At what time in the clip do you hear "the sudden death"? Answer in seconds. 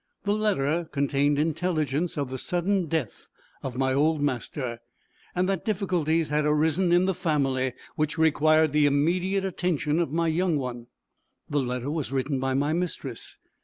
2.31-3.29